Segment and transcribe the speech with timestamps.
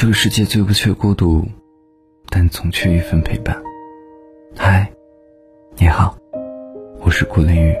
[0.00, 1.44] 这个世界最不缺孤独，
[2.30, 3.54] 但总缺一份陪伴。
[4.56, 4.90] 嗨，
[5.76, 6.16] 你好，
[7.04, 7.76] 我是顾凌宇。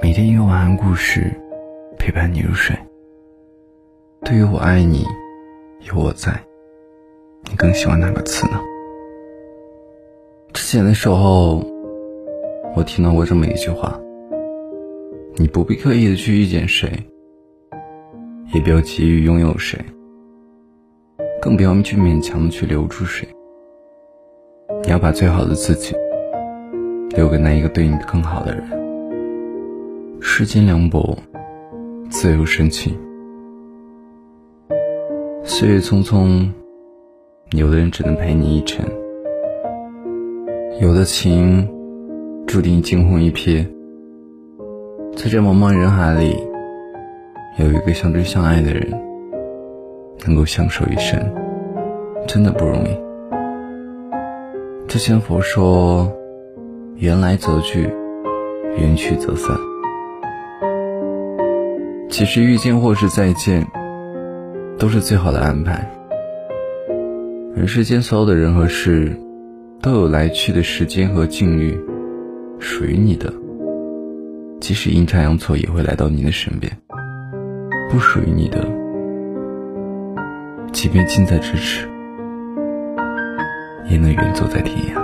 [0.00, 1.34] 每天一个晚安故事，
[1.98, 2.76] 陪伴你入睡。
[4.24, 5.04] 对于我爱你，
[5.80, 6.30] 有我在，
[7.50, 8.60] 你更喜欢哪个词呢？
[10.52, 11.56] 之前的时候，
[12.76, 14.00] 我听到过这么一句话：
[15.34, 16.88] 你不必刻意的去遇见谁，
[18.54, 19.76] 也不要急于拥有谁。
[21.40, 23.26] 更不要去勉强去留住谁，
[24.84, 25.96] 你要把最好的自己
[27.16, 28.62] 留给那一个对你更好的人。
[30.20, 31.16] 世间凉薄，
[32.10, 32.94] 自有深情。
[35.42, 36.46] 岁月匆匆，
[37.52, 38.84] 有的人只能陪你一程，
[40.78, 41.66] 有的情
[42.46, 43.66] 注定惊鸿一瞥。
[45.16, 46.36] 在这茫茫人海里，
[47.58, 49.09] 有一个相知相爱的人。
[50.26, 51.18] 能够相守一生，
[52.26, 52.96] 真的不容易。
[54.86, 56.12] 之前佛说
[56.96, 57.88] ：“缘来则聚，
[58.76, 59.56] 缘去则散。”
[62.10, 63.66] 其实遇见或是再见，
[64.78, 65.90] 都是最好的安排。
[67.54, 69.16] 人世间所有的人和事，
[69.80, 71.78] 都有来去的时间和境遇，
[72.58, 73.32] 属于你的，
[74.60, 76.72] 即使阴差阳错也会来到你的身边；
[77.90, 78.79] 不属于你的。
[80.72, 81.86] 即便近在咫尺，
[83.88, 85.00] 也能远走在天涯。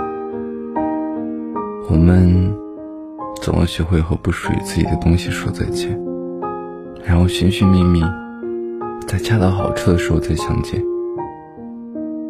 [1.89, 2.51] 我们
[3.41, 5.97] 总要学会和不属于自己的东西说再见，
[7.03, 8.01] 然后寻寻觅觅，
[9.05, 10.81] 在恰到好处的时候再相见。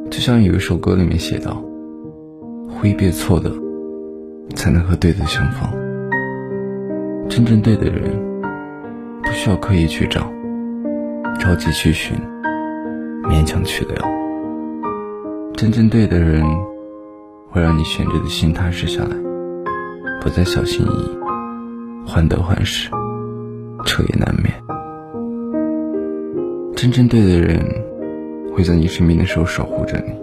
[0.09, 1.63] 就像有一首歌里面写道
[2.67, 3.51] ：“挥别错的，
[4.55, 5.69] 才能和对的相逢。
[7.29, 8.11] 真正对的人，
[9.23, 10.21] 不需要刻意去找，
[11.39, 12.17] 着急去寻。”
[13.29, 13.95] 勉强去留，
[15.53, 16.41] 真正对的人，
[17.51, 19.15] 会让你悬着的心踏实下来，
[20.21, 21.17] 不再小心翼翼，
[22.07, 22.89] 患得患失，
[23.85, 24.53] 彻夜难眠。
[26.73, 27.59] 真正对的人，
[28.55, 30.13] 会在你生病的时候守护着你，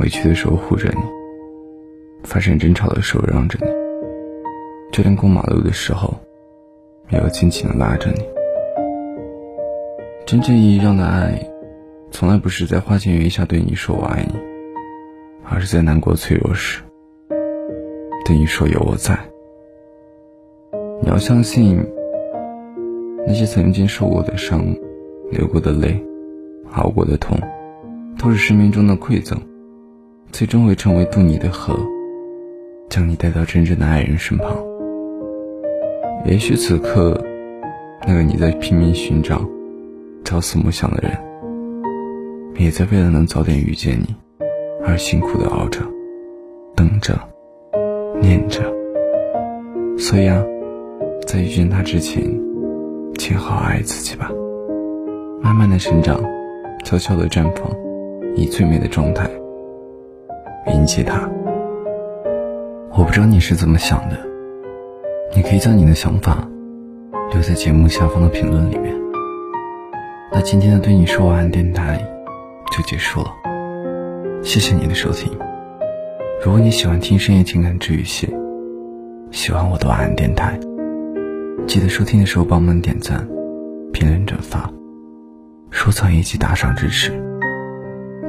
[0.00, 1.00] 委屈的时候护着你，
[2.24, 3.66] 发生争吵的时候让着你，
[4.92, 6.14] 就连过马路的时候，
[7.08, 8.20] 也要紧紧的拉着你。
[10.26, 11.49] 真正意义上的爱。
[12.20, 14.38] 从来不是在花前月下对你说我爱你，
[15.48, 16.82] 而是在难过脆弱时
[18.26, 19.18] 对你说有我在。
[21.00, 21.82] 你要相信，
[23.26, 24.66] 那些曾经受过的伤、
[25.30, 25.98] 流过的泪、
[26.72, 27.38] 熬过的痛，
[28.18, 29.40] 都是生命中的馈赠，
[30.30, 31.74] 最终会成为渡你的河，
[32.90, 34.54] 将你带到真正的爱人身旁。
[36.26, 37.18] 也许此刻，
[38.06, 39.42] 那个你在拼命寻找、
[40.22, 41.29] 朝思暮想的人。
[42.56, 44.14] 也在为了能早点遇见你，
[44.84, 45.80] 而辛苦的熬着、
[46.76, 47.18] 等着、
[48.20, 48.62] 念着。
[49.98, 50.42] 所以啊，
[51.26, 52.22] 在遇见他之前，
[53.18, 54.30] 请好好爱自己吧。
[55.42, 56.20] 慢慢的成长，
[56.84, 57.70] 悄悄的绽放，
[58.34, 59.28] 以最美的状态
[60.66, 61.28] 迎接他。
[62.92, 64.18] 我不知道你是怎么想的，
[65.34, 66.46] 你可以将你的想法
[67.32, 68.94] 留在节目下方的评论里面。
[70.30, 71.98] 那今天的对你说晚安电台。
[72.70, 73.34] 就结束了，
[74.42, 75.30] 谢谢你的收听。
[76.44, 78.28] 如果你喜欢听深夜情感治愈系，
[79.30, 80.58] 喜欢我的晚安电台，
[81.66, 83.26] 记得收听的时候帮忙点赞、
[83.92, 84.70] 评论、转发、
[85.70, 87.10] 收藏以及打赏支持。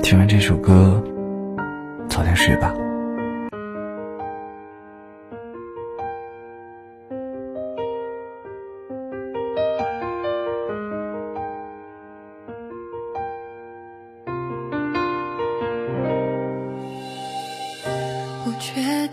[0.02, 1.02] 听完这首歌，
[2.10, 2.74] 早点睡吧。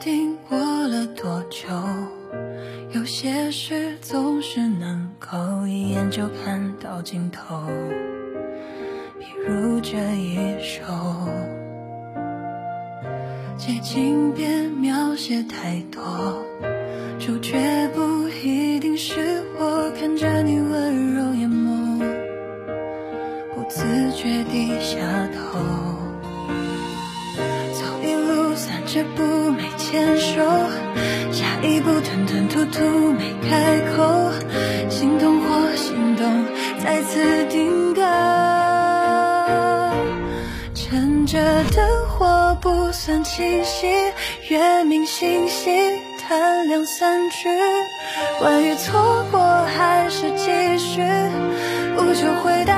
[0.00, 1.68] 定过了多久，
[2.92, 7.66] 有些事总是能够一眼就看到尽头，
[9.18, 10.84] 比如这一首，
[13.56, 16.44] 接近别描写太多，
[17.18, 17.58] 主角
[17.92, 21.98] 不一定是我，看着你温柔眼眸，
[23.54, 25.00] 不自觉低下
[25.34, 25.58] 头。
[27.74, 29.22] 走一路散着步
[29.90, 30.42] 牵手，
[31.32, 34.30] 下一步吞吞吐吐没开口，
[34.90, 36.44] 心动或心动，
[36.84, 38.02] 再次定格。
[40.74, 41.38] 趁着
[41.74, 43.86] 灯火不算清晰，
[44.50, 45.70] 月明星稀，
[46.18, 47.48] 谈两三句，
[48.38, 49.40] 关于错过
[49.74, 51.02] 还是继续，
[51.96, 52.77] 不求回答，